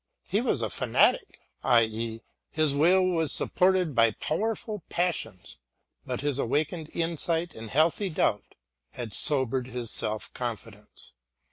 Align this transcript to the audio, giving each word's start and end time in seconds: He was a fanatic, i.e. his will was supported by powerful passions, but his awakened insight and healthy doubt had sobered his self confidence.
He 0.27 0.41
was 0.41 0.63
a 0.63 0.71
fanatic, 0.71 1.41
i.e. 1.63 2.21
his 2.49 2.73
will 2.73 3.05
was 3.05 3.31
supported 3.31 3.93
by 3.93 4.09
powerful 4.09 4.81
passions, 4.89 5.57
but 6.07 6.21
his 6.21 6.39
awakened 6.39 6.89
insight 6.95 7.53
and 7.53 7.69
healthy 7.69 8.09
doubt 8.09 8.55
had 8.93 9.13
sobered 9.13 9.67
his 9.67 9.91
self 9.91 10.33
confidence. 10.33 11.13